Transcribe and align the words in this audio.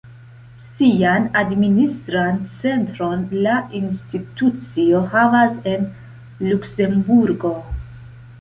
Sian 0.67 1.27
administran 1.41 2.39
centron 2.53 3.23
la 3.47 3.59
institucio 3.81 5.03
havas 5.13 5.61
en 5.75 5.87
Luksemburgo. 6.49 7.57